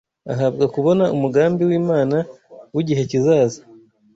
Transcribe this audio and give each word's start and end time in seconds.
ahabwa 0.33 0.65
kubona 0.73 1.03
umugambi 1.15 1.61
w’Imana 1.69 2.17
w’igihe 2.75 3.01
kizaza 3.11 3.61